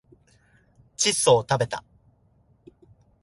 [0.97, 1.83] 窒素をたべた